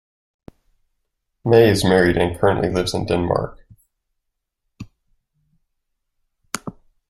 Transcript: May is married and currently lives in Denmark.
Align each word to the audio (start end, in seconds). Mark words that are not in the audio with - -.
May 1.45 1.69
is 1.69 1.83
married 1.83 2.17
and 2.17 2.35
currently 2.39 2.69
lives 2.71 2.95
in 2.95 3.05
Denmark. 3.05 3.63